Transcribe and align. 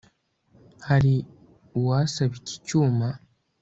Hari 0.87 1.13
uwasaba 1.79 2.33
iki 2.39 2.55
cyuma 2.65 3.07